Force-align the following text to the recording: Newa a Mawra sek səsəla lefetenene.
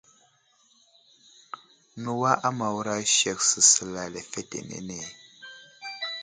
Newa 2.03 2.31
a 2.47 2.49
Mawra 2.57 2.95
sek 3.15 3.39
səsəla 3.49 4.03
lefetenene. 4.13 4.99